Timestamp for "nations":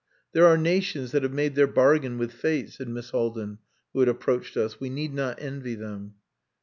0.57-1.11